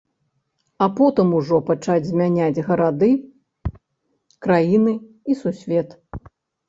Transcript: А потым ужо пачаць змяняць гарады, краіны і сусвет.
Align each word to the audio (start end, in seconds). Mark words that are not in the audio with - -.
А 0.85 0.87
потым 0.99 1.27
ужо 1.39 1.57
пачаць 1.67 2.07
змяняць 2.07 2.63
гарады, 2.69 3.09
краіны 4.47 4.93
і 5.29 5.33
сусвет. 5.43 5.89